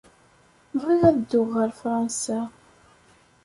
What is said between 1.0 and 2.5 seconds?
ad dduɣ ɣer Fransa.